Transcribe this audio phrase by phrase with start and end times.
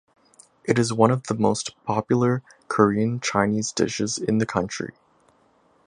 [0.63, 4.95] It is one of the most popular Korean Chinese dishes in the country.